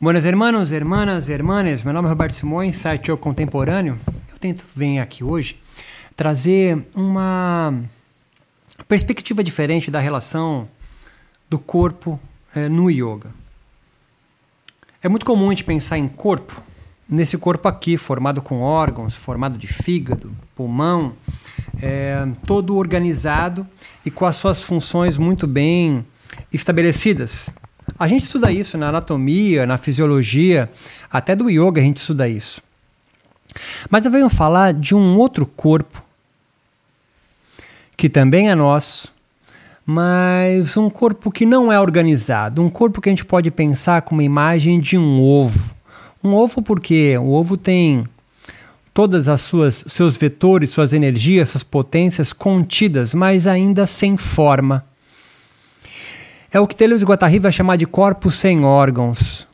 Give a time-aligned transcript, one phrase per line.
[0.00, 3.98] Buenas hermanos, hermanas, hermanas, meu nome é Roberto Simões, site O Contemporâneo.
[4.30, 5.60] Eu tento vir aqui hoje
[6.14, 7.74] trazer uma
[8.86, 10.68] perspectiva diferente da relação
[11.50, 12.20] do corpo
[12.54, 13.30] é, no yoga.
[15.02, 16.62] É muito comum a gente pensar em corpo,
[17.08, 21.14] nesse corpo aqui, formado com órgãos, formado de fígado, pulmão,
[21.82, 23.66] é, todo organizado
[24.06, 26.06] e com as suas funções muito bem
[26.52, 27.50] estabelecidas.
[27.98, 30.70] A gente estuda isso na anatomia, na fisiologia,
[31.10, 32.62] até do yoga a gente estuda isso.
[33.90, 36.02] Mas eu venho falar de um outro corpo
[37.96, 39.12] que também é nosso,
[39.84, 44.20] mas um corpo que não é organizado, um corpo que a gente pode pensar como
[44.20, 45.74] uma imagem de um ovo.
[46.22, 48.04] Um ovo porque o ovo tem
[48.94, 54.84] todas as suas seus vetores, suas energias, suas potências contidas, mas ainda sem forma.
[56.50, 59.46] É o que Deleuze Guattari vai chamar de corpo sem órgãos.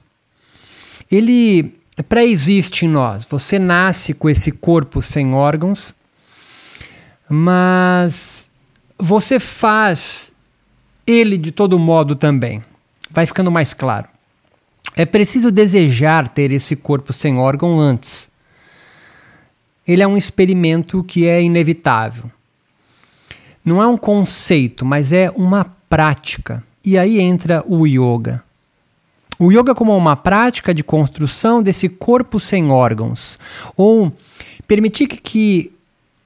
[1.11, 1.75] Ele
[2.09, 3.25] pré-existe em nós.
[3.25, 5.95] Você nasce com esse corpo sem órgãos,
[7.28, 8.48] mas
[8.98, 10.33] você faz
[11.06, 12.62] ele de todo modo também.
[13.11, 14.09] Vai ficando mais claro.
[14.97, 18.31] É preciso desejar ter esse corpo sem órgão antes.
[19.87, 22.31] Ele é um experimento que é inevitável.
[23.65, 26.62] Não é um conceito, mas é uma prática.
[26.85, 28.43] E aí entra o yoga.
[29.39, 33.39] O yoga como uma prática de construção desse corpo sem órgãos,
[33.77, 34.13] ou
[34.67, 35.73] permitir que,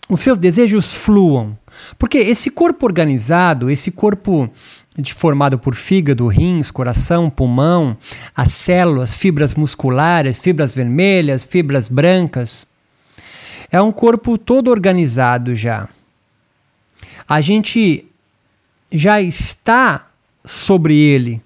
[0.09, 1.57] os seus desejos fluam.
[1.99, 4.51] Porque esse corpo organizado, esse corpo
[5.17, 7.97] formado por fígado, rins, coração, pulmão,
[8.35, 12.67] as células, fibras musculares, fibras vermelhas, fibras brancas,
[13.71, 15.89] é um corpo todo organizado já.
[17.29, 18.07] A gente
[18.91, 20.08] já está
[20.49, 21.43] sobre ele.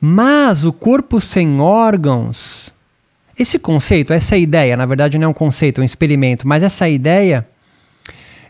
[0.00, 2.72] Mas o corpo sem órgãos,
[3.38, 6.88] esse conceito, essa ideia, na verdade não é um conceito, é um experimento, mas essa
[6.88, 7.46] ideia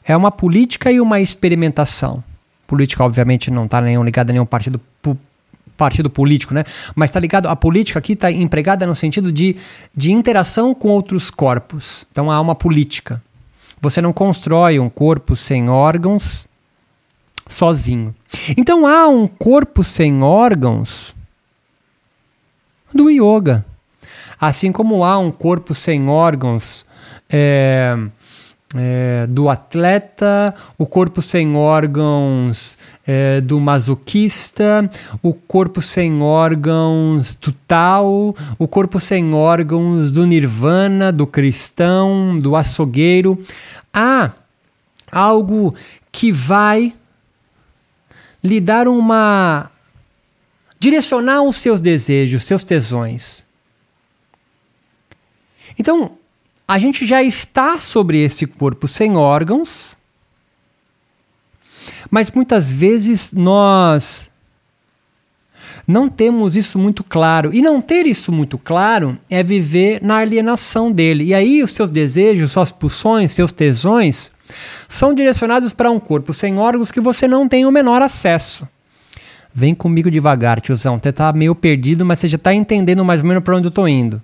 [0.05, 2.25] é uma política e uma experimentação.
[2.67, 4.81] Política, obviamente, não está ligada a nenhum partido,
[5.77, 6.65] partido político, né?
[6.95, 9.57] Mas está ligado, a política aqui está empregada no sentido de,
[9.95, 12.07] de interação com outros corpos.
[12.11, 13.23] Então há uma política.
[13.81, 16.49] Você não constrói um corpo sem órgãos
[17.49, 18.15] sozinho.
[18.57, 21.15] Então há um corpo sem órgãos
[22.95, 23.65] do yoga.
[24.41, 26.85] Assim como há um corpo sem órgãos
[27.29, 27.97] é,
[28.75, 32.77] é, do atleta, o corpo sem órgãos
[33.07, 34.91] é, do masoquista,
[35.23, 42.57] o corpo sem órgãos do tal, o corpo sem órgãos do nirvana, do cristão, do
[42.57, 43.43] açougueiro.
[43.93, 44.33] Há
[45.11, 45.75] algo
[46.13, 46.93] que vai
[48.47, 49.71] lhe dar uma.
[50.79, 53.45] direcionar os seus desejos, seus tesões.
[55.79, 56.13] Então,
[56.67, 59.97] a gente já está sobre esse corpo sem órgãos,
[62.11, 64.31] mas muitas vezes nós
[65.87, 67.55] não temos isso muito claro.
[67.55, 71.25] E não ter isso muito claro é viver na alienação dele.
[71.25, 74.33] E aí os seus desejos, suas pulsões, seus tesões
[74.89, 78.69] são direcionados para um corpo sem órgãos que você não tem o menor acesso.
[79.53, 81.01] Vem comigo devagar, tiozão.
[81.03, 83.71] Você está meio perdido, mas você já está entendendo mais ou menos para onde eu
[83.71, 84.21] estou indo.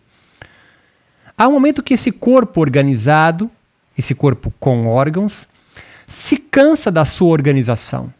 [1.36, 3.50] Há um momento que esse corpo organizado,
[3.96, 5.48] esse corpo com órgãos,
[6.06, 8.12] se cansa da sua organização.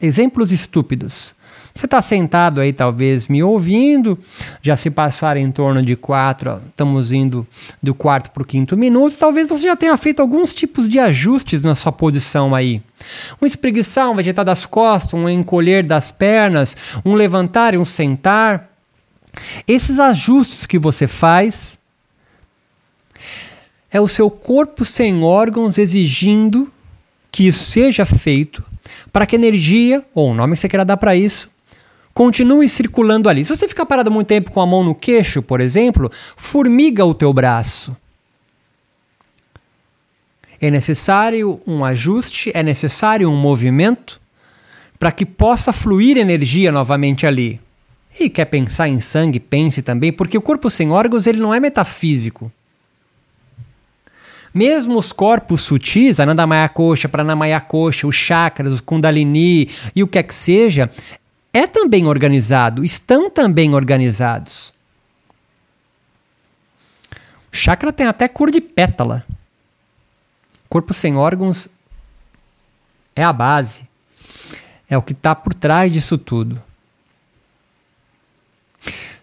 [0.00, 1.34] Exemplos estúpidos.
[1.80, 4.18] Você está sentado aí, talvez, me ouvindo,
[4.60, 7.46] já se passaram em torno de quatro, estamos indo
[7.82, 11.62] do quarto para o quinto minuto, talvez você já tenha feito alguns tipos de ajustes
[11.62, 12.82] na sua posição aí.
[13.40, 18.68] Um espreguiçar, um vegetar das costas, um encolher das pernas, um levantar e um sentar.
[19.66, 21.78] Esses ajustes que você faz
[23.90, 26.70] é o seu corpo sem órgãos exigindo
[27.32, 28.62] que isso seja feito
[29.10, 31.49] para que a energia, ou o nome que você queira dar para isso,
[32.20, 33.42] continue circulando ali.
[33.42, 37.14] Se você ficar parado muito tempo com a mão no queixo, por exemplo, formiga o
[37.14, 37.96] teu braço.
[40.60, 44.20] É necessário um ajuste, é necessário um movimento
[44.98, 47.58] para que possa fluir energia novamente ali.
[48.20, 51.58] E quer pensar em sangue, pense também, porque o corpo sem órgãos ele não é
[51.58, 52.52] metafísico.
[54.52, 60.18] Mesmo os corpos sutis, Anandamaya Kosha, Pranamaya Kosha, os chakras, os Kundalini e o que
[60.18, 60.90] é que seja,
[61.52, 64.72] é também organizado, estão também organizados.
[67.52, 69.26] O chakra tem até cor de pétala.
[70.68, 71.68] Corpo sem órgãos
[73.16, 73.88] é a base,
[74.88, 76.62] é o que está por trás disso tudo.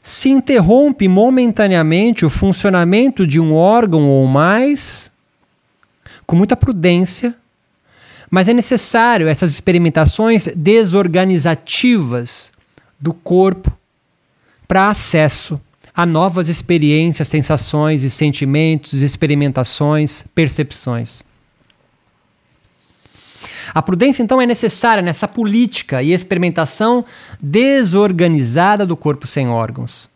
[0.01, 5.11] se interrompe momentaneamente o funcionamento de um órgão ou mais,
[6.25, 7.35] com muita prudência,
[8.29, 12.51] mas é necessário essas experimentações desorganizativas
[12.99, 13.71] do corpo
[14.67, 15.59] para acesso
[15.95, 21.23] a novas experiências, sensações e sentimentos, experimentações, percepções.
[23.73, 27.03] A prudência, então, é necessária nessa política e experimentação
[27.41, 30.09] desorganizada do corpo sem órgãos.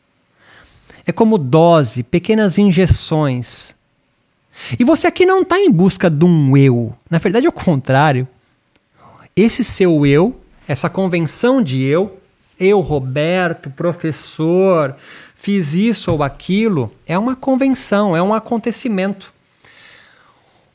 [1.06, 3.76] É como dose, pequenas injeções.
[4.80, 6.94] E você aqui não está em busca de um eu.
[7.10, 8.28] Na verdade, é o contrário.
[9.36, 12.18] Esse seu eu, essa convenção de eu,
[12.60, 14.96] eu, Roberto, professor,
[15.36, 19.34] fiz isso ou aquilo, é uma convenção, é um acontecimento.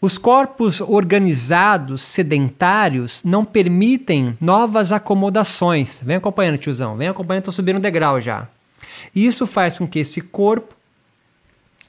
[0.01, 6.01] Os corpos organizados, sedentários, não permitem novas acomodações.
[6.03, 8.47] Vem acompanhando, tiozão, vem acompanhando, estou subindo um degrau já.
[9.15, 10.76] Isso faz com que esse corpo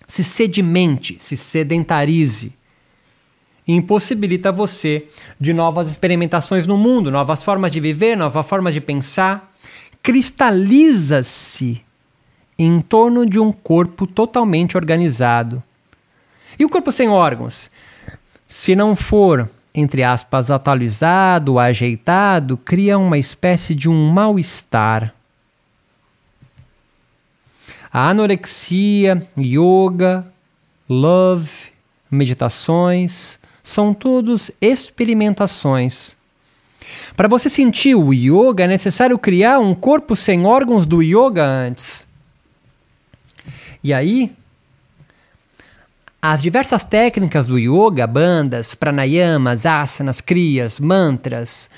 [0.07, 2.53] se sedimente, se sedentarize.
[3.67, 5.07] E impossibilita você
[5.39, 9.53] de novas experimentações no mundo, novas formas de viver, novas formas de pensar.
[10.01, 11.81] Cristaliza-se
[12.57, 15.61] em torno de um corpo totalmente organizado.
[16.57, 17.69] E o corpo sem órgãos?
[18.47, 25.13] Se não for, entre aspas, atualizado, ajeitado, cria uma espécie de um mal-estar.
[27.91, 30.25] A anorexia, yoga,
[30.89, 31.51] love,
[32.09, 36.15] meditações, são todos experimentações.
[37.15, 42.07] Para você sentir o yoga, é necessário criar um corpo sem órgãos do yoga antes.
[43.83, 44.33] E aí,
[46.29, 51.69] as diversas técnicas do yoga, bandas, pranayamas, asanas, kriyas, mantras,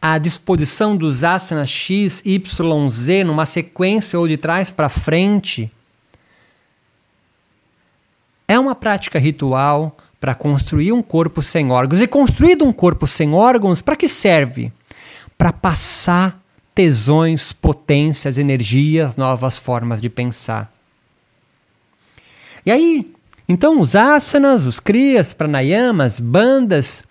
[0.00, 5.70] a disposição dos asanas X, Y, Z numa sequência ou de trás para frente,
[8.48, 12.02] é uma prática ritual para construir um corpo sem órgãos.
[12.02, 14.72] E construído um corpo sem órgãos, para que serve?
[15.38, 16.42] Para passar
[16.74, 20.72] tesões, potências, energias, novas formas de pensar.
[22.66, 23.12] E aí,
[23.52, 27.04] então os asanas, os kriyas, pranayamas, bandas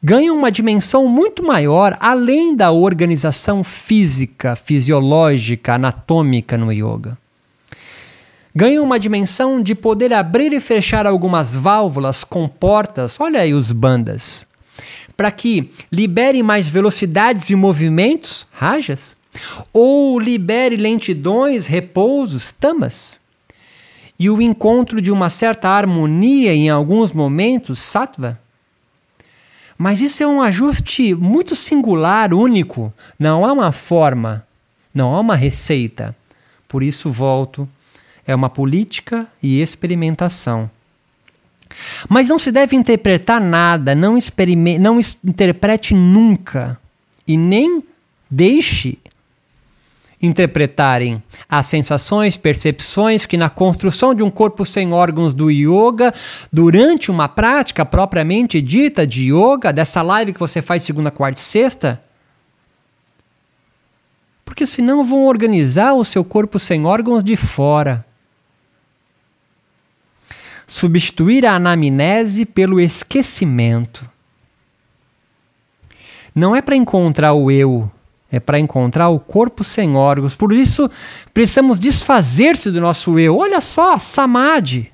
[0.00, 7.18] ganham uma dimensão muito maior além da organização física, fisiológica, anatômica no yoga.
[8.54, 13.72] Ganham uma dimensão de poder abrir e fechar algumas válvulas com portas, olha aí os
[13.72, 14.46] bandas,
[15.16, 19.16] para que libere mais velocidades e movimentos, rajas,
[19.72, 23.23] ou libere lentidões, repousos, tamas
[24.18, 28.38] e o encontro de uma certa harmonia em alguns momentos, sattva.
[29.76, 32.92] Mas isso é um ajuste muito singular, único.
[33.18, 34.46] Não há uma forma,
[34.94, 36.14] não há uma receita.
[36.68, 37.68] Por isso volto,
[38.26, 40.70] é uma política e experimentação.
[42.08, 44.16] Mas não se deve interpretar nada, não,
[44.80, 46.78] não interprete nunca
[47.26, 47.82] e nem
[48.30, 48.98] deixe
[50.24, 56.12] interpretarem as sensações, percepções que na construção de um corpo sem órgãos do yoga,
[56.52, 61.44] durante uma prática propriamente dita de yoga, dessa live que você faz segunda, quarta e
[61.44, 62.02] sexta,
[64.44, 68.04] porque senão vão organizar o seu corpo sem órgãos de fora.
[70.66, 74.08] Substituir a anamnese pelo esquecimento.
[76.34, 77.90] Não é para encontrar o eu
[78.30, 80.34] é para encontrar o corpo sem órgãos.
[80.34, 80.90] Por isso,
[81.32, 83.38] precisamos desfazer-se do nosso eu.
[83.38, 84.92] Olha só, samadhi.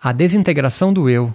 [0.00, 1.34] A desintegração do eu.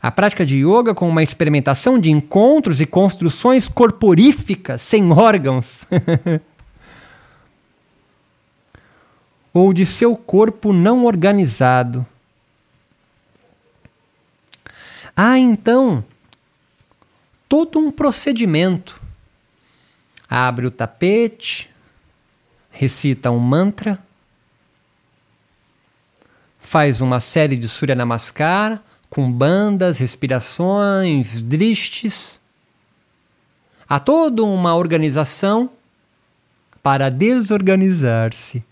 [0.00, 5.84] A prática de yoga com uma experimentação de encontros e construções corporíficas sem órgãos.
[9.52, 12.04] Ou de seu corpo não organizado.
[15.16, 16.04] Ah, então,
[17.54, 19.00] todo um procedimento.
[20.28, 21.70] Abre o tapete,
[22.68, 23.96] recita um mantra,
[26.58, 32.40] faz uma série de Surya Namaskar com bandas, respirações, dristes.
[33.88, 35.70] Há toda uma organização
[36.82, 38.64] para desorganizar-se.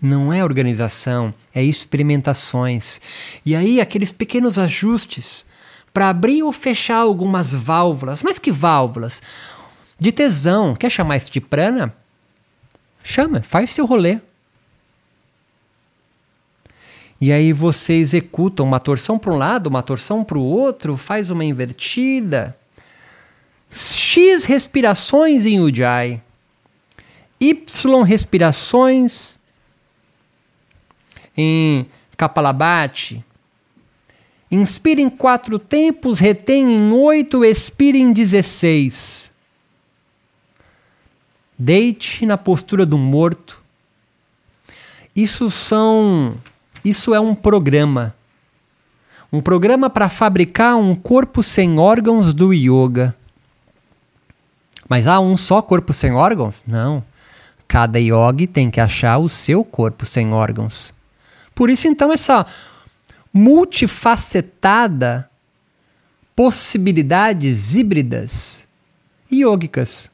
[0.00, 3.00] Não é organização, é experimentações.
[3.44, 5.45] E aí aqueles pequenos ajustes
[5.96, 8.22] para abrir ou fechar algumas válvulas.
[8.22, 9.22] Mas que válvulas?
[9.98, 10.76] De tesão.
[10.76, 11.90] Quer chamar isso de prana?
[13.02, 14.20] Chama, faz seu rolê.
[17.18, 21.30] E aí você executa uma torção para um lado, uma torção para o outro, faz
[21.30, 22.54] uma invertida.
[23.70, 26.20] X respirações em Ujjayi,
[27.40, 29.38] Y respirações
[31.34, 31.86] em
[32.18, 33.24] Kapalabhati.
[34.50, 39.32] Inspire em quatro tempos, retém em oito, expire em dezesseis.
[41.58, 43.60] Deite na postura do morto.
[45.14, 46.34] Isso são.
[46.84, 48.14] Isso é um programa.
[49.32, 53.16] Um programa para fabricar um corpo sem órgãos do yoga.
[54.88, 56.62] Mas há um só corpo sem órgãos?
[56.66, 57.02] Não.
[57.66, 60.94] Cada yogi tem que achar o seu corpo sem órgãos.
[61.54, 62.46] Por isso, então, essa
[63.36, 65.30] multifacetada
[66.34, 68.66] possibilidades híbridas
[69.30, 70.10] yogicas.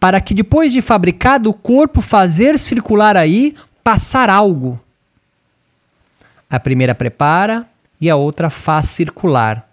[0.00, 3.54] Para que depois de fabricado o corpo fazer circular aí,
[3.84, 4.80] passar algo.
[6.48, 7.68] A primeira prepara
[8.00, 9.68] e a outra faz circular.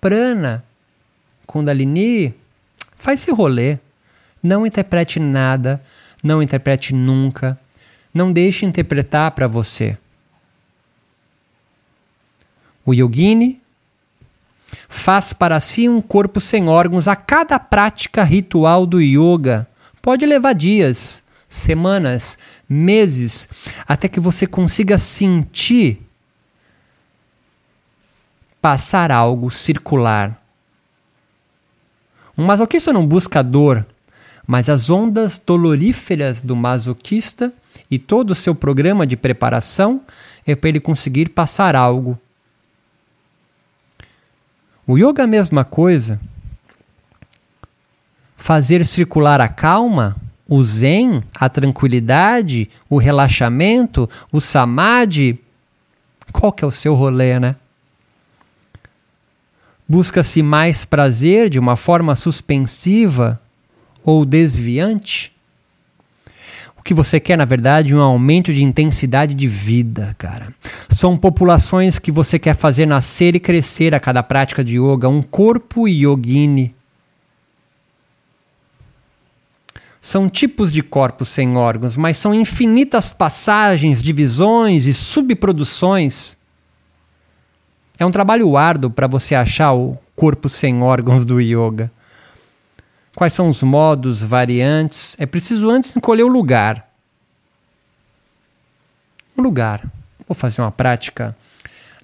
[0.00, 0.64] Prana,
[1.46, 2.32] Kundalini,
[2.96, 3.78] faz esse rolê.
[4.40, 5.82] Não interprete nada,
[6.22, 7.58] não interprete nunca.
[8.14, 9.98] Não deixe interpretar para você.
[12.88, 13.60] O yogini
[14.88, 19.68] faz para si um corpo sem órgãos a cada prática ritual do yoga.
[20.00, 23.46] Pode levar dias, semanas, meses,
[23.86, 26.00] até que você consiga sentir
[28.58, 30.42] passar algo circular.
[32.38, 33.84] Um masoquista não busca dor,
[34.46, 37.52] mas as ondas doloríferas do masoquista
[37.90, 40.00] e todo o seu programa de preparação
[40.46, 42.18] é para ele conseguir passar algo.
[44.88, 46.18] O yoga é a mesma coisa.
[48.38, 50.16] Fazer circular a calma,
[50.48, 55.38] o zen, a tranquilidade, o relaxamento, o samadhi.
[56.32, 57.56] Qual que é o seu rolê, né?
[59.86, 63.38] Busca-se mais prazer de uma forma suspensiva
[64.02, 65.37] ou desviante?
[66.88, 70.54] Que você quer, na verdade, um aumento de intensidade de vida, cara.
[70.96, 75.20] São populações que você quer fazer nascer e crescer a cada prática de yoga, um
[75.20, 76.74] corpo yogini.
[80.00, 86.38] São tipos de corpos sem órgãos, mas são infinitas passagens, divisões e subproduções
[87.98, 91.92] é um trabalho árduo para você achar o corpo sem órgãos do yoga.
[93.18, 95.16] Quais são os modos, variantes?
[95.18, 96.88] É preciso antes escolher o lugar.
[99.36, 99.84] O lugar.
[100.28, 101.36] Vou fazer uma prática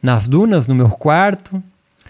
[0.02, 1.62] nas dunas, no meu quarto,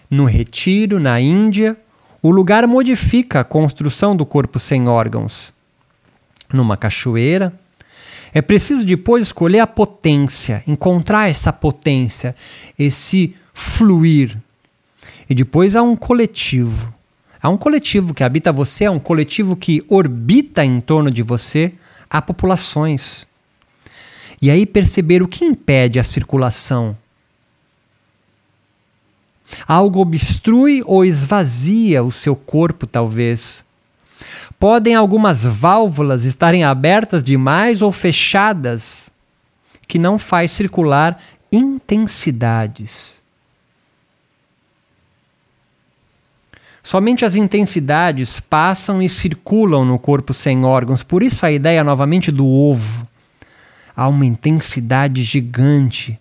[0.09, 1.77] no retiro, na Índia.
[2.23, 5.53] O lugar modifica a construção do corpo sem órgãos.
[6.51, 7.53] Numa cachoeira,
[8.33, 12.35] é preciso depois escolher a potência, encontrar essa potência,
[12.79, 14.35] esse fluir.
[15.29, 16.94] E depois há um coletivo.
[17.45, 21.75] Há um coletivo que habita você, há um coletivo que orbita em torno de você,
[22.09, 23.27] há populações.
[24.41, 26.97] E aí perceber o que impede a circulação.
[29.69, 33.63] Algo obstrui ou esvazia o seu corpo, talvez.
[34.59, 39.11] Podem algumas válvulas estarem abertas demais ou fechadas,
[39.87, 41.23] que não faz circular
[41.53, 43.23] intensidades.
[46.85, 52.31] Somente as intensidades passam e circulam no corpo sem órgãos, por isso a ideia novamente
[52.31, 53.09] do ovo.
[53.97, 56.21] Há uma intensidade gigante,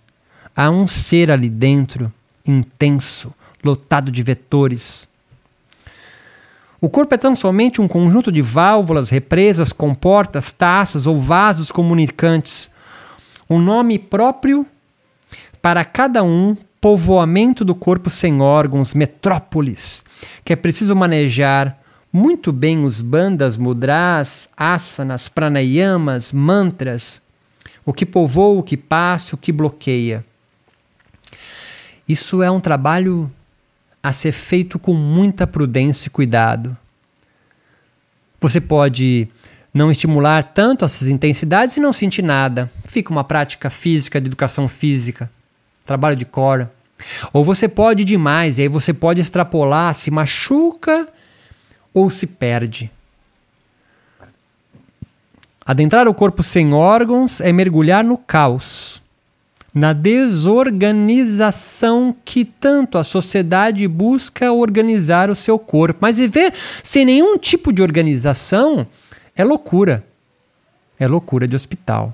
[0.56, 2.12] há um ser ali dentro,
[2.46, 5.10] intenso, lotado de vetores.
[6.80, 12.72] O corpo é tão somente um conjunto de válvulas, represas, comportas, taças ou vasos comunicantes.
[13.50, 14.66] Um nome próprio
[15.62, 20.06] para cada um, povoamento do corpo sem órgãos, metrópolis
[20.44, 21.80] que é preciso manejar
[22.12, 27.22] muito bem os bandas, mudras, asanas, pranayamas, mantras,
[27.84, 30.24] o que povoa, o que passa, o que bloqueia.
[32.08, 33.32] Isso é um trabalho
[34.02, 36.78] a ser feito com muita prudência e cuidado.
[38.40, 39.28] Você pode
[39.74, 42.70] não estimular tanto essas intensidades e não sentir nada.
[42.86, 45.32] Fica uma prática física de educação física,
[45.86, 46.68] trabalho de core.
[47.32, 51.08] Ou você pode demais, e aí você pode extrapolar, se machuca
[51.94, 52.92] ou se perde.
[55.66, 59.02] Adentrar o corpo sem órgãos é mergulhar no caos,
[59.74, 66.00] na desorganização que tanto a sociedade busca organizar o seu corpo.
[66.02, 68.86] Mas viver sem nenhum tipo de organização
[69.36, 70.06] é loucura.
[71.00, 72.14] É loucura de hospital.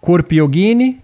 [0.00, 0.99] Corpo yogini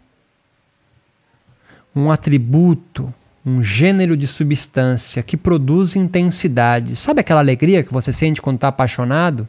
[1.97, 3.13] um atributo
[3.47, 6.97] um gênero de substância que produz intensidade.
[6.97, 9.49] Sabe aquela alegria que você sente quando está apaixonado?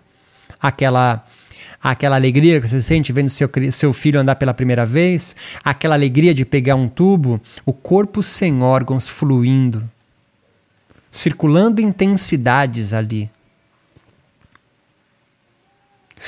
[0.61, 1.25] Aquela
[1.81, 6.33] aquela alegria que você sente vendo seu, seu filho andar pela primeira vez, aquela alegria
[6.33, 9.83] de pegar um tubo, o corpo sem órgãos fluindo,
[11.11, 13.29] circulando intensidades ali.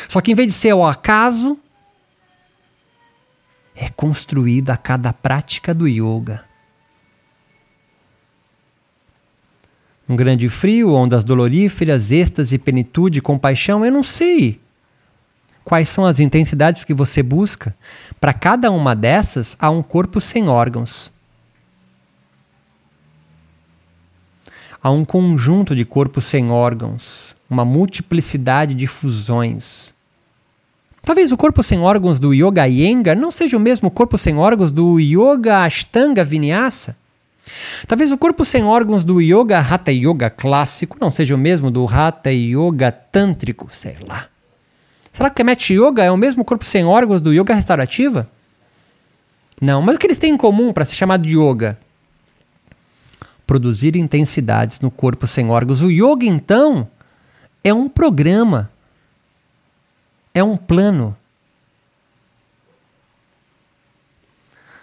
[0.08, 1.60] Só que em vez de ser ao acaso,
[3.80, 6.44] é construída a cada prática do yoga.
[10.08, 14.60] Um grande frio, ondas doloríferas, êxtase, plenitude, compaixão, eu não sei
[15.64, 17.76] quais são as intensidades que você busca.
[18.20, 21.14] Para cada uma dessas, há um corpo sem órgãos.
[24.82, 29.94] Há um conjunto de corpos sem órgãos, uma multiplicidade de fusões.
[31.10, 34.72] Talvez o corpo sem órgãos do Yoga Iyengar não seja o mesmo corpo sem órgãos
[34.72, 36.96] do Yoga Ashtanga Vinyasa.
[37.88, 41.84] Talvez o corpo sem órgãos do Yoga Hatha Yoga clássico não seja o mesmo do
[41.88, 44.28] Hatha Yoga tântrico, sei lá.
[45.12, 48.30] Será que a Met Yoga é o mesmo corpo sem órgãos do Yoga restaurativa?
[49.60, 51.76] Não, mas o que eles têm em comum para ser chamado de Yoga?
[53.48, 55.82] Produzir intensidades no corpo sem órgãos.
[55.82, 56.88] O Yoga, então,
[57.64, 58.70] é um programa,
[60.34, 61.16] é um plano.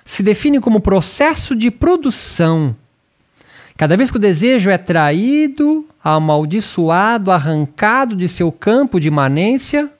[0.05, 2.77] Se define como processo de produção.
[3.77, 9.93] Cada vez que o desejo é traído, amaldiçoado, arrancado de seu campo de imanência,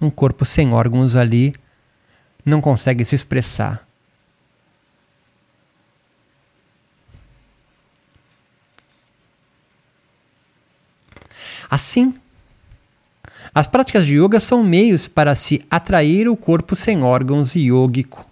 [0.00, 1.54] um corpo sem órgãos ali
[2.44, 3.84] não consegue se expressar.
[11.68, 12.14] Assim,
[13.56, 18.24] as práticas de yoga são meios para se atrair o corpo sem órgãos yógico.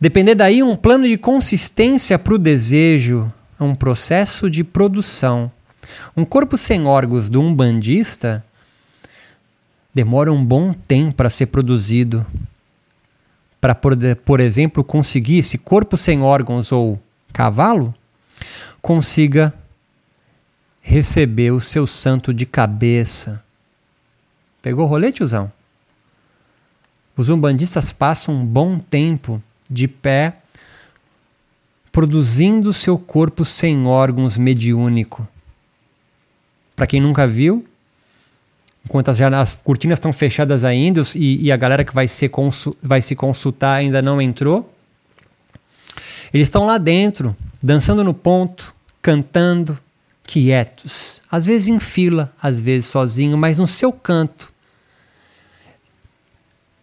[0.00, 5.52] Depender daí um plano de consistência para o desejo, um processo de produção
[6.16, 8.44] um corpo sem órgãos do umbandista
[9.94, 12.24] demora um bom tempo para ser produzido.
[13.60, 16.98] Para, por exemplo, conseguir esse corpo sem órgãos ou
[17.32, 17.94] cavalo
[18.80, 19.52] consiga
[20.80, 23.42] receber o seu santo de cabeça.
[24.62, 25.52] Pegou o rolê, tiozão?
[27.16, 30.36] Os umbandistas passam um bom tempo de pé
[31.92, 35.26] produzindo seu corpo sem órgãos mediúnico.
[36.76, 37.66] Para quem nunca viu,
[38.84, 42.30] enquanto as, as cortinas estão fechadas ainda e, e, a galera que vai, ser
[42.82, 44.72] vai se consultar ainda não entrou,
[46.32, 49.78] eles estão lá dentro, dançando no ponto, cantando,
[50.30, 54.52] quietos, às vezes em fila, às vezes sozinho, mas no seu canto,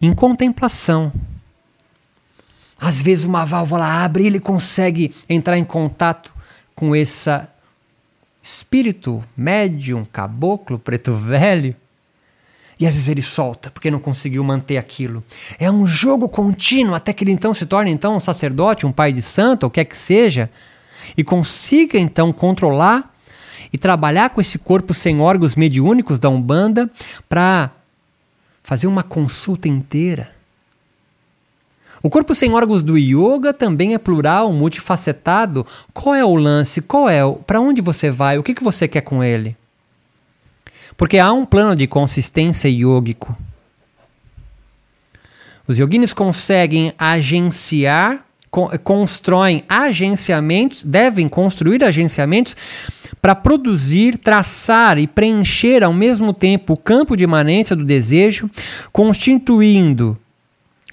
[0.02, 1.10] em contemplação.
[2.78, 6.30] Às vezes uma válvula abre e ele consegue entrar em contato
[6.74, 7.48] com essa
[8.42, 11.74] espírito, médium, caboclo, preto velho.
[12.78, 15.24] E às vezes ele solta porque não conseguiu manter aquilo.
[15.58, 19.10] É um jogo contínuo até que ele então se torne então um sacerdote, um pai
[19.10, 20.50] de santo, ou quer que seja,
[21.16, 23.14] e consiga então controlar
[23.72, 26.90] e trabalhar com esse corpo sem órgãos mediúnicos da Umbanda
[27.28, 27.70] para
[28.62, 30.38] fazer uma consulta inteira
[32.02, 35.66] o corpo sem órgãos do yoga também é plural, multifacetado.
[35.92, 36.80] Qual é o lance?
[36.80, 37.20] Qual é?
[37.46, 38.38] Para onde você vai?
[38.38, 39.56] O que, que você quer com ele?
[40.96, 43.36] Porque há um plano de consistência yógico.
[45.66, 48.24] Os yoginis conseguem agenciar,
[48.84, 52.56] constroem agenciamentos, devem construir agenciamentos
[53.20, 58.50] para produzir, traçar e preencher ao mesmo tempo o campo de imanência do desejo,
[58.92, 60.18] constituindo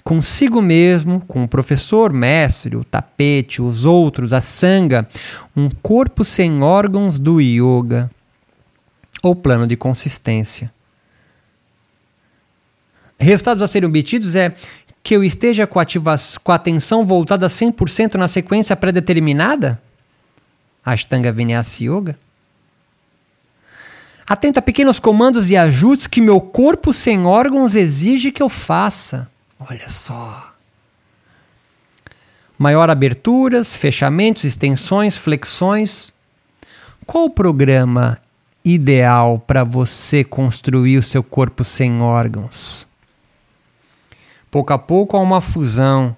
[0.06, 5.08] consigo mesmo, com o professor, mestre, o tapete, os outros, a sanga,
[5.56, 8.08] um corpo sem órgãos do yoga
[9.20, 10.72] ou plano de consistência.
[13.18, 14.54] Resultados a serem obtidos é
[15.02, 15.80] que eu esteja com,
[16.44, 19.82] com a atenção voltada 100% na sequência pré-determinada?
[20.86, 22.16] Ashtanga Vinyasa Yoga?
[24.24, 29.28] Atento a pequenos comandos e ajustes que meu corpo sem órgãos exige que eu faça.
[29.58, 30.52] Olha só.
[32.58, 36.12] Maior aberturas, fechamentos, extensões, flexões.
[37.04, 38.18] Qual o programa
[38.64, 42.86] ideal para você construir o seu corpo sem órgãos?
[44.50, 46.16] Pouco a pouco há uma fusão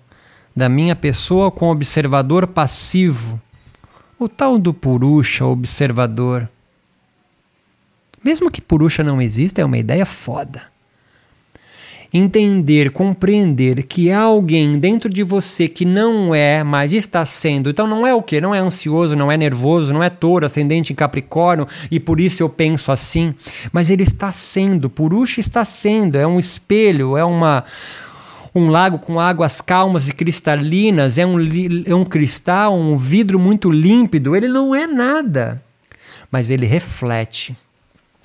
[0.55, 3.41] da minha pessoa com o observador passivo,
[4.19, 6.49] o tal do Purusha observador.
[8.23, 10.63] Mesmo que Purusha não exista, é uma ideia foda.
[12.13, 17.69] entender, compreender que há alguém dentro de você que não é, mas está sendo.
[17.69, 18.41] Então não é o que?
[18.41, 22.43] Não é ansioso, não é nervoso, não é touro, ascendente em Capricórnio e por isso
[22.43, 23.35] eu penso assim.
[23.71, 27.65] Mas ele está sendo, Purusha está sendo, é um espelho, é uma
[28.59, 31.37] um lago com águas calmas e cristalinas, é um,
[31.87, 35.63] é um cristal, um vidro muito límpido, ele não é nada.
[36.31, 37.57] Mas ele reflete.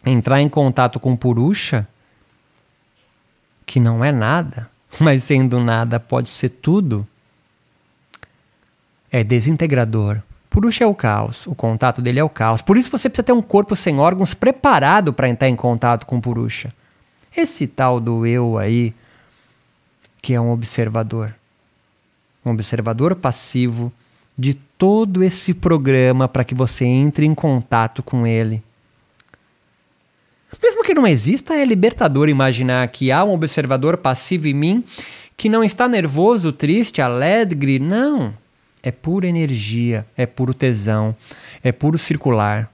[0.05, 1.87] Entrar em contato com Purusha
[3.65, 4.69] que não é nada,
[4.99, 7.07] mas sendo nada pode ser tudo,
[9.11, 10.21] é desintegrador.
[10.49, 12.61] Purusha é o caos, o contato dele é o caos.
[12.61, 16.21] Por isso você precisa ter um corpo sem órgãos preparado para entrar em contato com
[16.21, 16.71] Purusha.
[17.35, 18.93] Esse tal do eu aí,
[20.23, 21.35] que é um observador.
[22.45, 23.91] Um observador passivo
[24.37, 28.63] de todo esse programa para que você entre em contato com ele.
[30.61, 34.83] Mesmo que não exista, é libertador imaginar que há um observador passivo em mim
[35.35, 37.77] que não está nervoso, triste, alegre.
[37.77, 38.33] Não.
[38.81, 41.13] É pura energia, é puro tesão,
[41.61, 42.71] é puro circular.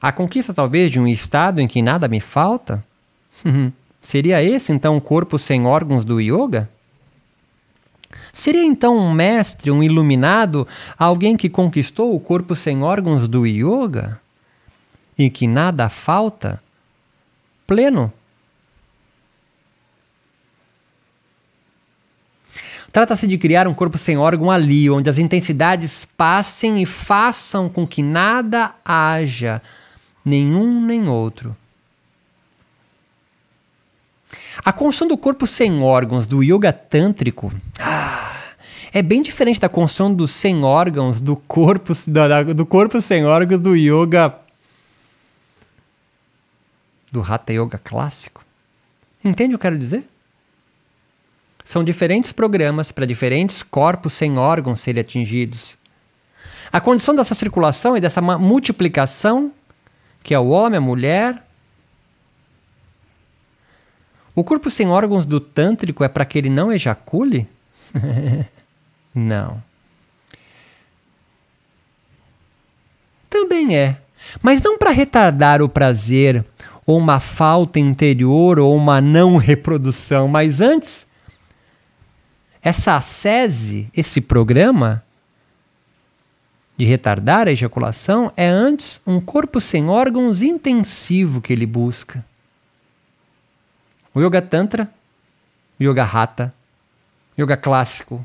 [0.00, 2.84] A conquista, talvez, de um estado em que nada me falta?
[4.04, 6.70] Seria esse, então, o corpo sem órgãos do yoga?
[8.32, 14.20] Seria então um mestre, um iluminado, alguém que conquistou o corpo sem órgãos do yoga?
[15.18, 16.62] em que nada falta,
[17.66, 18.12] pleno.
[22.92, 27.86] Trata-se de criar um corpo sem órgão ali, onde as intensidades passem e façam com
[27.86, 29.60] que nada haja,
[30.24, 31.56] nenhum nem outro.
[34.62, 38.42] A construção do corpo sem órgãos do yoga tântrico ah,
[38.92, 41.92] é bem diferente da construção dos sem órgãos do corpo,
[42.54, 44.34] do corpo sem órgãos do yoga
[47.10, 48.44] do Hatha Yoga clássico.
[49.24, 50.04] Entende o que eu quero dizer?
[51.64, 55.78] São diferentes programas para diferentes corpos sem órgãos serem atingidos.
[56.72, 59.52] A condição dessa circulação e dessa multiplicação,
[60.22, 61.42] que é o homem, a mulher.
[64.34, 67.46] O corpo sem órgãos do tântrico é para que ele não ejacule?
[69.14, 69.62] não.
[73.30, 73.98] Também é,
[74.42, 76.44] mas não para retardar o prazer
[76.86, 80.28] ou uma falta interior, ou uma não reprodução.
[80.28, 81.10] Mas antes,
[82.62, 85.02] essa ascese, esse programa
[86.76, 92.24] de retardar a ejaculação, é antes um corpo sem órgãos intensivo que ele busca.
[94.14, 94.88] O Yoga Tantra,
[95.78, 96.54] o Yoga Hatha,
[97.36, 98.24] o Yoga Clássico,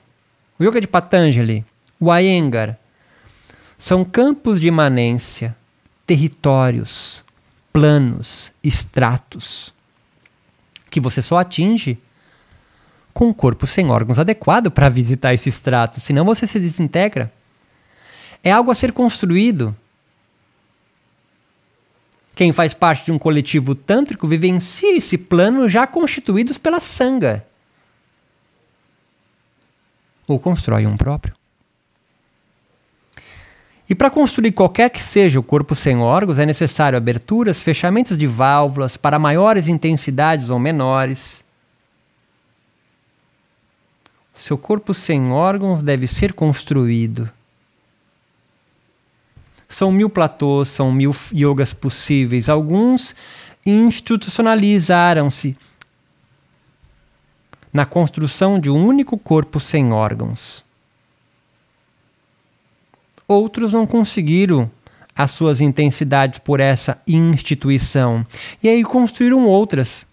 [0.59, 1.65] o Yoga de Patanjali,
[1.99, 2.77] o Iyengar,
[3.77, 5.55] são campos de imanência,
[6.05, 7.23] territórios,
[7.73, 9.73] planos, estratos,
[10.89, 11.97] que você só atinge
[13.13, 17.31] com um corpo sem órgãos adequado para visitar esse estrato, senão você se desintegra.
[18.43, 19.75] É algo a ser construído.
[22.39, 27.45] Quem faz parte de um coletivo tântrico vivencia esse plano já constituídos pela sanga.
[30.25, 31.35] Ou constrói um próprio.
[33.89, 38.25] E para construir qualquer que seja o corpo sem órgãos, é necessário aberturas, fechamentos de
[38.25, 41.43] válvulas para maiores intensidades ou menores.
[44.33, 47.29] Seu corpo sem órgãos deve ser construído.
[49.69, 52.49] São mil platôs, são mil yogas possíveis.
[52.49, 53.15] Alguns
[53.63, 55.55] institucionalizaram-se
[57.71, 60.65] na construção de um único corpo sem órgãos.
[63.27, 64.71] Outros não conseguiram
[65.15, 68.25] as suas intensidades por essa instituição.
[68.63, 70.07] E aí construíram outras,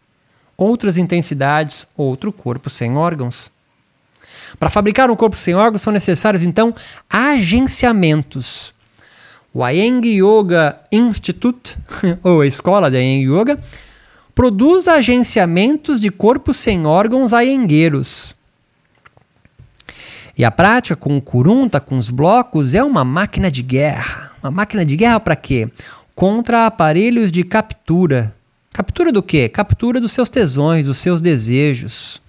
[0.56, 3.50] outras intensidades, outro corpo sem órgãos.
[4.58, 6.74] Para fabricar um corpo sem órgãos são necessários então
[7.08, 8.74] agenciamentos.
[9.52, 11.76] O Iyengar Yoga Institute,
[12.22, 13.64] ou escola de Iyengar Yoga,
[14.34, 18.36] produz agenciamentos de corpos sem órgãos ayengueiros.
[20.36, 24.32] E a prática com o curunta, com os blocos, é uma máquina de guerra.
[24.42, 25.70] Uma máquina de guerra para quê?
[26.14, 28.34] Contra aparelhos de captura.
[28.70, 29.48] Captura do quê?
[29.48, 32.20] Captura dos seus tesões, dos seus desejos.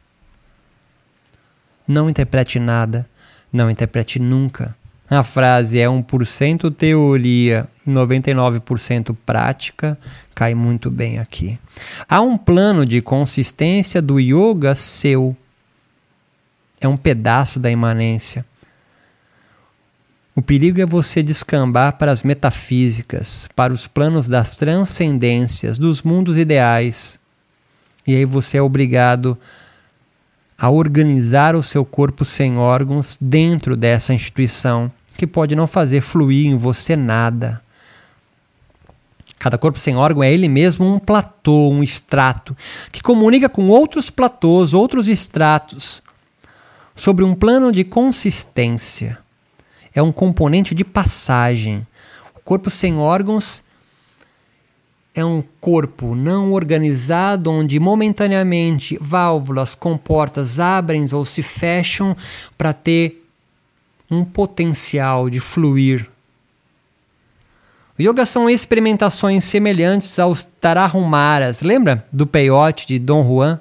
[1.86, 3.06] Não interprete nada,
[3.52, 4.74] não interprete nunca.
[5.10, 9.98] A frase é 1% teoria e 99% prática
[10.36, 11.58] cai muito bem aqui.
[12.10, 15.36] Há um plano de consistência do yoga seu
[16.80, 18.46] é um pedaço da imanência.
[20.36, 26.38] O perigo é você descambar para as metafísicas, para os planos das transcendências, dos mundos
[26.38, 27.20] ideais.
[28.06, 29.36] E aí você é obrigado
[30.58, 36.46] a organizar o seu corpo sem órgãos dentro dessa instituição, que pode não fazer fluir
[36.46, 37.62] em você nada.
[39.40, 42.56] Cada corpo sem órgão é ele mesmo um platô, um extrato,
[42.92, 46.02] que comunica com outros platôs, outros estratos,
[46.96, 49.18] sobre um plano de consistência.
[49.94, 51.86] É um componente de passagem.
[52.36, 53.64] O corpo sem órgãos
[55.14, 62.16] é um corpo não organizado onde momentaneamente válvulas, comportas abrem ou se fecham
[62.56, 63.27] para ter
[64.10, 66.10] um potencial de fluir.
[67.98, 71.62] O yoga são experimentações semelhantes aos Tarahumaras.
[71.62, 73.60] Lembra do peiote de Dom Juan?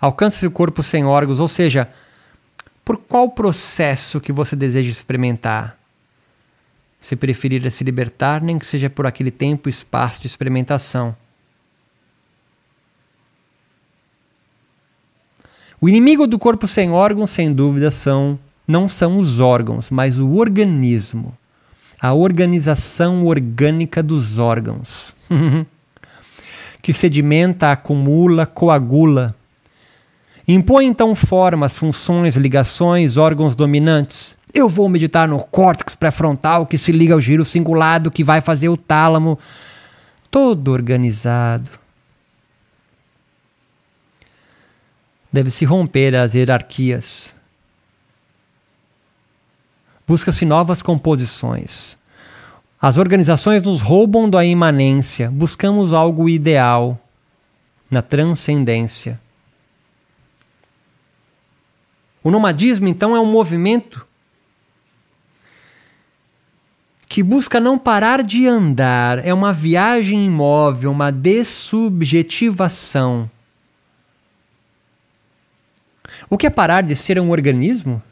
[0.00, 1.88] Alcança-se o corpo sem órgãos, ou seja,
[2.84, 5.78] por qual processo que você deseja experimentar?
[7.00, 11.16] se preferir se libertar, nem que seja por aquele tempo e espaço de experimentação.
[15.80, 20.34] O inimigo do corpo sem órgãos, sem dúvida, são não são os órgãos, mas o
[20.34, 21.32] organismo,
[21.98, 25.14] a organização orgânica dos órgãos,
[26.82, 29.34] que sedimenta, acumula, coagula.
[30.46, 36.90] Impõe então formas, funções, ligações, órgãos dominantes eu vou meditar no córtex pré-frontal que se
[36.90, 39.38] liga ao giro cingulado que vai fazer o tálamo
[40.30, 41.70] todo organizado.
[45.32, 47.34] Deve-se romper as hierarquias.
[50.06, 51.98] Busca-se novas composições.
[52.80, 55.28] As organizações nos roubam da imanência.
[55.30, 56.96] Buscamos algo ideal
[57.90, 59.20] na transcendência.
[62.22, 64.06] O nomadismo, então, é um movimento
[67.08, 73.30] que busca não parar de andar, é uma viagem imóvel, uma dessubjetivação.
[76.30, 78.02] O que é parar de ser um organismo?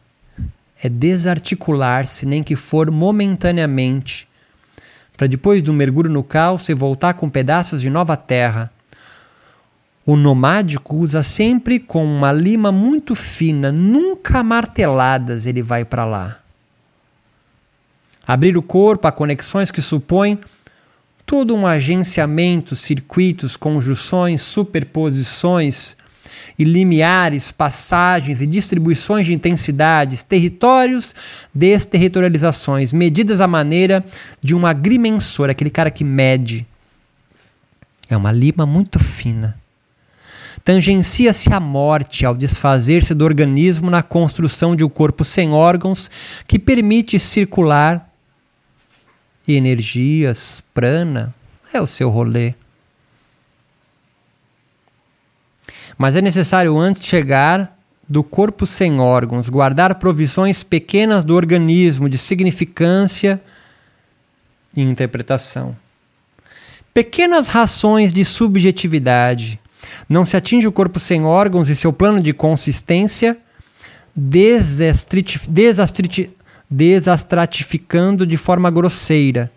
[0.83, 4.27] É desarticular-se, nem que for momentaneamente,
[5.17, 8.71] para depois do mergulho no caos e voltar com pedaços de nova terra.
[10.05, 16.39] O nomádico usa sempre com uma lima muito fina, nunca marteladas ele vai para lá.
[18.27, 20.39] Abrir o corpo a conexões que supõem
[21.27, 25.97] todo um agenciamento, circuitos, conjunções, superposições
[26.59, 31.15] e limiares, passagens e distribuições de intensidades, territórios,
[31.55, 34.05] desterritorializações, medidas à maneira
[34.43, 36.67] de um agrimensor, aquele cara que mede.
[38.09, 39.57] É uma lima muito fina.
[40.65, 46.11] Tangencia-se a morte ao desfazer-se do organismo na construção de um corpo sem órgãos
[46.47, 48.11] que permite circular
[49.47, 51.33] energias, prana,
[51.73, 52.55] é o seu rolê.
[55.97, 57.77] Mas é necessário antes chegar
[58.09, 63.41] do corpo sem órgãos, guardar provisões pequenas do organismo de significância
[64.77, 65.77] e interpretação.
[66.95, 69.59] Pequenas rações de subjetividade.
[70.09, 73.37] Não se atinge o corpo sem órgãos e seu plano de consistência
[76.69, 79.51] desastratificando de forma grosseira,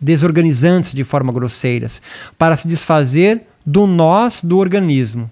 [0.00, 1.86] desorganizando-se de forma grosseira,
[2.36, 5.30] para se desfazer do nós do organismo.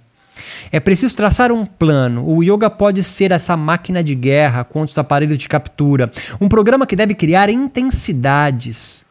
[0.70, 2.26] É preciso traçar um plano.
[2.26, 6.86] O yoga pode ser essa máquina de guerra contra os aparelhos de captura, um programa
[6.86, 9.04] que deve criar intensidades.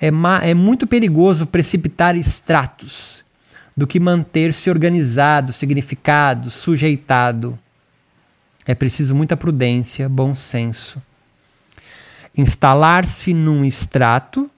[0.00, 0.10] É,
[0.42, 3.24] é muito perigoso precipitar extratos
[3.76, 7.58] do que manter-se organizado, significado, sujeitado.
[8.66, 11.02] É preciso muita prudência, bom senso.
[12.36, 14.50] Instalar-se num extrato.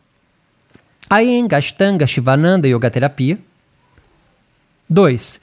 [1.08, 3.38] Aí em Gastanga, Shivananda Yoga Terapia.
[4.88, 5.40] 2.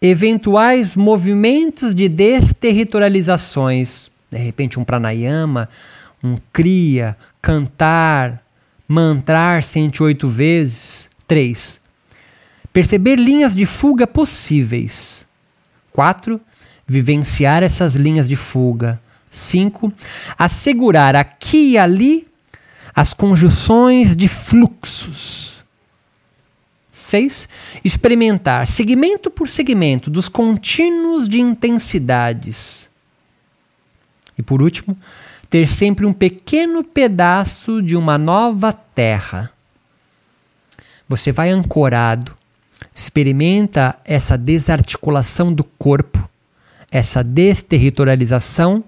[0.00, 4.10] Eventuais movimentos de desterritorializações.
[4.30, 5.68] De repente, um pranayama,
[6.22, 8.42] um kriya, cantar,
[8.86, 11.10] mantrar 108 vezes.
[11.26, 11.80] 3.
[12.72, 15.26] Perceber linhas de fuga possíveis.
[15.92, 16.40] 4
[16.90, 19.00] vivenciar essas linhas de fuga.
[19.30, 19.92] 5.
[20.36, 22.26] Assegurar aqui e ali
[22.92, 25.59] as conjunções de fluxos.
[27.10, 27.48] 6.
[27.84, 32.88] Experimentar segmento por segmento dos contínuos de intensidades.
[34.38, 34.96] E por último,
[35.50, 39.50] ter sempre um pequeno pedaço de uma nova terra.
[41.08, 42.36] Você vai ancorado,
[42.94, 46.30] experimenta essa desarticulação do corpo
[46.90, 48.82] essa desterritorialização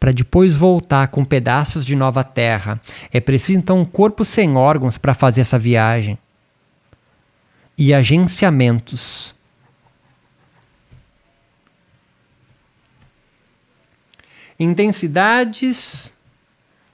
[0.00, 2.80] para depois voltar com pedaços de nova terra.
[3.12, 6.16] É preciso então um corpo sem órgãos para fazer essa viagem.
[7.78, 9.34] E agenciamentos.
[14.58, 16.12] Intensidades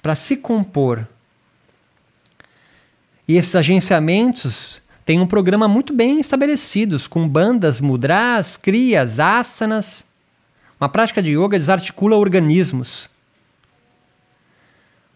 [0.03, 1.09] para se compor.
[3.27, 10.07] E esses agenciamentos têm um programa muito bem estabelecidos, com bandas, mudras, crias, asanas.
[10.79, 13.09] Uma prática de yoga desarticula organismos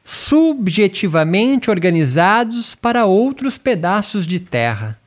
[0.08, 4.97] subjetivamente organizados para outros pedaços de terra.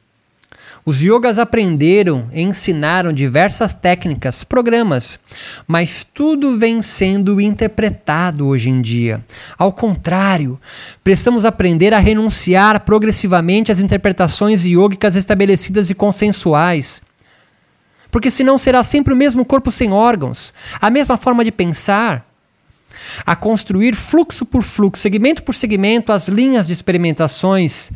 [0.84, 5.20] Os yogas aprenderam e ensinaram diversas técnicas, programas,
[5.68, 9.24] mas tudo vem sendo interpretado hoje em dia.
[9.60, 10.60] Ao contrário,
[11.04, 17.04] precisamos aprender a renunciar progressivamente às interpretações yogicas estabelecidas e consensuais.
[18.10, 22.26] Porque senão será sempre o mesmo corpo sem órgãos, a mesma forma de pensar,
[23.24, 27.92] a construir fluxo por fluxo, segmento por segmento, as linhas de experimentações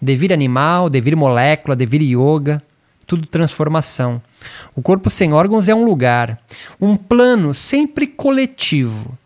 [0.00, 2.62] devir animal, devir molécula, devir yoga,
[3.06, 4.20] tudo transformação.
[4.74, 6.40] O corpo sem órgãos é um lugar,
[6.80, 9.16] um plano sempre coletivo,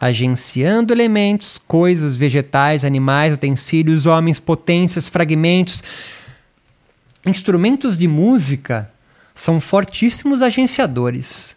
[0.00, 5.82] agenciando elementos, coisas, vegetais, animais, utensílios, homens, potências, fragmentos.
[7.24, 8.90] Instrumentos de música
[9.34, 11.56] são fortíssimos agenciadores.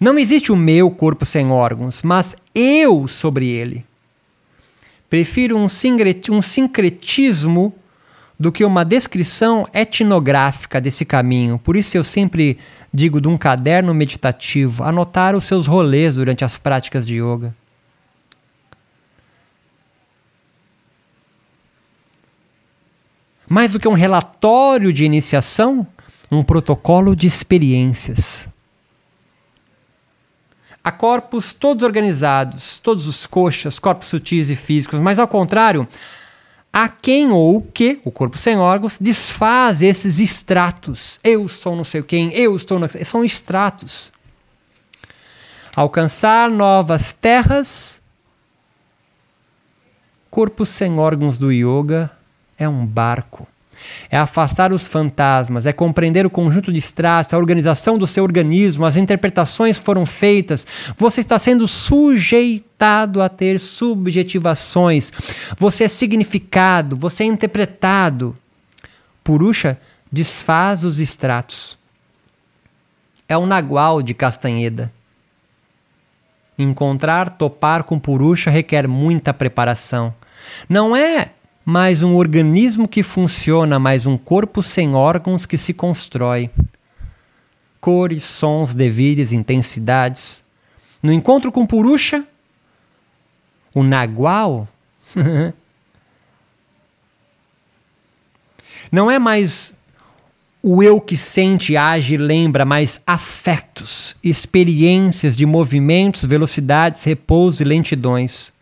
[0.00, 3.84] Não existe o meu corpo sem órgãos, mas eu sobre ele.
[5.12, 7.74] Prefiro um, sincretismo
[8.40, 11.58] do que uma descrição etnográfica desse caminho.
[11.58, 12.56] Por isso eu sempre
[12.90, 17.54] digo de um caderno meditativo, anotar os seus rolês durante as práticas de yoga.
[23.46, 25.86] Mais do que um relatório de iniciação,
[26.30, 28.48] um protocolo de experiências.
[30.84, 35.86] Há corpos todos organizados, todos os coxas, corpos sutis e físicos, mas ao contrário,
[36.72, 41.20] há quem ou que, o corpo sem órgãos, desfaz esses estratos.
[41.22, 42.80] Eu sou não sei quem, eu estou.
[42.80, 42.88] No...
[43.04, 44.12] São estratos.
[45.76, 48.02] Alcançar novas terras.
[50.30, 52.10] Corpo sem órgãos do yoga
[52.58, 53.46] é um barco
[54.10, 58.84] é afastar os fantasmas, é compreender o conjunto de estratos, a organização do seu organismo,
[58.84, 60.66] as interpretações foram feitas,
[60.96, 65.12] você está sendo sujeitado a ter subjetivações,
[65.58, 68.36] você é significado, você é interpretado.
[69.22, 69.78] Purusha
[70.10, 71.78] desfaz os estratos.
[73.28, 74.92] É o Nagual de Castanheda.
[76.58, 80.14] Encontrar, topar com Purusha requer muita preparação.
[80.68, 81.30] Não é
[81.64, 86.50] mais um organismo que funciona, mais um corpo sem órgãos que se constrói.
[87.80, 90.44] Cores, sons, devires, intensidades.
[91.02, 92.26] No encontro com Purusha,
[93.74, 94.68] o Nagual
[98.90, 99.74] não é mais
[100.62, 107.64] o eu que sente, age e lembra, mas afetos, experiências de movimentos, velocidades, repouso e
[107.64, 108.52] lentidões.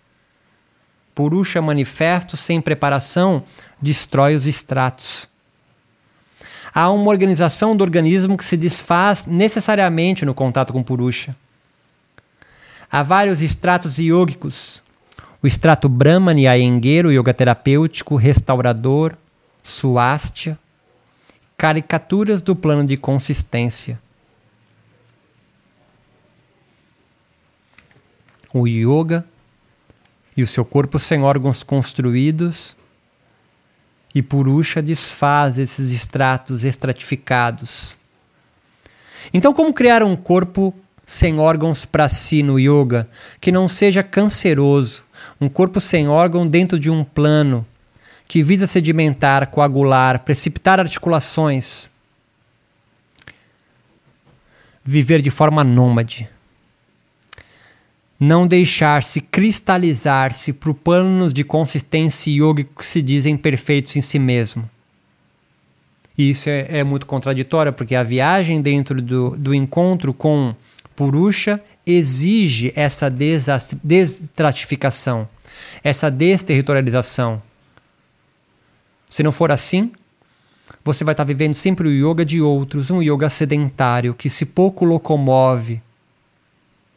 [1.15, 3.45] Purusha manifesto sem preparação
[3.81, 5.29] destrói os estratos.
[6.73, 11.35] Há uma organização do organismo que se desfaz necessariamente no contato com Purusha.
[12.91, 14.83] Há vários estratos yogicos.
[15.43, 19.17] O estrato Brahmani Iyengar, o yoga terapêutico, restaurador,
[19.63, 20.59] suástia,
[21.57, 23.99] caricaturas do plano de consistência.
[28.53, 29.25] O yoga
[30.41, 32.75] e o seu corpo sem órgãos construídos,
[34.15, 37.97] e Purusha desfaz esses estratos estratificados.
[39.33, 40.75] Então, como criar um corpo
[41.07, 43.09] sem órgãos para si no yoga,
[43.41, 45.05] que não seja canceroso,
[45.41, 47.67] um corpo sem órgão dentro de um plano
[48.27, 51.91] que visa sedimentar, coagular, precipitar articulações,
[54.85, 56.29] viver de forma nômade
[58.21, 64.69] não deixar-se cristalizar-se para planos de consistência yoga que se dizem perfeitos em si mesmo.
[66.19, 70.55] E isso é, é, muito contraditório, porque a viagem dentro do, do encontro com
[70.95, 75.27] Purusha exige essa destratificação,
[75.83, 77.43] essa desterritorialização.
[79.09, 79.93] Se não for assim,
[80.85, 84.85] você vai estar vivendo sempre o yoga de outros, um yoga sedentário que se pouco
[84.85, 85.81] locomove,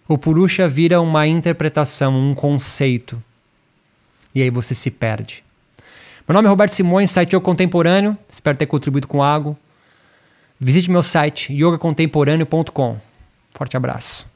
[0.07, 3.21] o Purusha vira uma interpretação, um conceito.
[4.35, 5.43] E aí você se perde.
[6.27, 8.17] Meu nome é Roberto Simões, site Yoga Contemporâneo.
[8.31, 9.57] Espero ter contribuído com algo.
[10.59, 12.97] Visite meu site yogacontemporâneo.com.
[13.53, 14.32] Forte abraço.